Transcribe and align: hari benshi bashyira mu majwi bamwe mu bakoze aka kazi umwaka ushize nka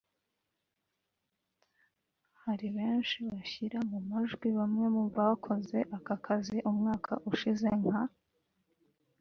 hari 2.41 2.67
benshi 2.77 3.17
bashyira 3.29 3.77
mu 3.89 3.99
majwi 4.09 4.47
bamwe 4.57 4.85
mu 4.95 5.03
bakoze 5.15 5.77
aka 5.97 6.15
kazi 6.25 6.57
umwaka 6.69 7.11
ushize 7.31 7.67
nka 7.81 8.01